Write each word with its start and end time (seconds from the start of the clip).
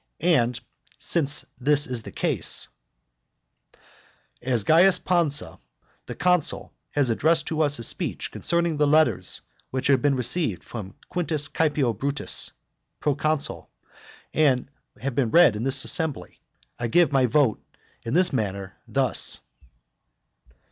And 0.23 0.59
since 0.97 1.45
this 1.59 1.85
is 1.85 2.01
the 2.01 2.11
case, 2.11 2.69
"As 4.41 4.63
Caius 4.63 4.97
Pansa 4.97 5.59
the 6.07 6.15
consul 6.15 6.73
has 6.89 7.11
addressed 7.11 7.45
to 7.49 7.61
us 7.61 7.77
a 7.77 7.83
speech 7.83 8.31
concerning 8.31 8.77
the 8.77 8.87
letters 8.87 9.43
which 9.69 9.85
have 9.85 10.01
been 10.01 10.15
received 10.15 10.63
from 10.63 10.95
Quintus 11.09 11.47
Caepio 11.47 11.93
Brutus, 11.93 12.49
proconsul, 12.99 13.69
and 14.33 14.71
have 14.99 15.13
been 15.13 15.29
read 15.29 15.55
in 15.55 15.61
this 15.65 15.85
assembly, 15.85 16.41
I 16.79 16.87
give 16.87 17.11
my 17.11 17.27
vote 17.27 17.63
in 18.03 18.15
this 18.15 18.33
matter 18.33 18.75
thus. 18.87 19.39